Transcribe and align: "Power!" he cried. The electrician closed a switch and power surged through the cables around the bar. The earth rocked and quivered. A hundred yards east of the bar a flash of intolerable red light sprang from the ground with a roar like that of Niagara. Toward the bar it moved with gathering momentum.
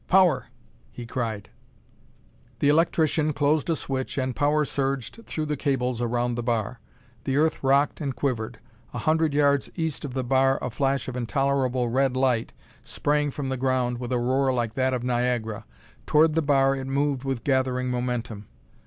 "Power!" 0.07 0.47
he 0.91 1.05
cried. 1.05 1.49
The 2.57 2.69
electrician 2.69 3.33
closed 3.33 3.69
a 3.69 3.75
switch 3.75 4.17
and 4.17 4.35
power 4.35 4.65
surged 4.65 5.19
through 5.27 5.45
the 5.45 5.55
cables 5.55 6.01
around 6.01 6.33
the 6.33 6.41
bar. 6.41 6.79
The 7.25 7.37
earth 7.37 7.63
rocked 7.63 8.01
and 8.01 8.15
quivered. 8.15 8.57
A 8.95 8.97
hundred 8.97 9.35
yards 9.35 9.69
east 9.75 10.03
of 10.03 10.15
the 10.15 10.23
bar 10.23 10.57
a 10.59 10.71
flash 10.71 11.07
of 11.07 11.15
intolerable 11.15 11.87
red 11.89 12.17
light 12.17 12.51
sprang 12.83 13.29
from 13.29 13.49
the 13.49 13.57
ground 13.57 13.99
with 13.99 14.11
a 14.11 14.17
roar 14.17 14.51
like 14.51 14.73
that 14.73 14.95
of 14.95 15.03
Niagara. 15.03 15.65
Toward 16.07 16.33
the 16.33 16.41
bar 16.41 16.75
it 16.75 16.87
moved 16.87 17.23
with 17.23 17.43
gathering 17.43 17.91
momentum. 17.91 18.47